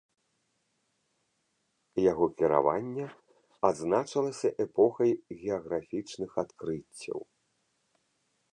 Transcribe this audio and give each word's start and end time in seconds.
Яго 2.11 2.25
кіраванне 2.39 3.05
адзначылася 3.69 4.49
эпохай 4.65 5.11
геаграфічных 5.39 6.31
адкрыццяў. 6.47 7.19